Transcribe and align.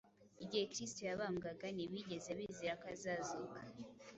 Igihe 0.43 0.63
Kristo 0.71 1.01
yabambwaga 1.09 1.65
ntibigeze 1.75 2.29
bizera 2.39 2.73
ko 2.81 2.85
azazuka. 2.95 3.59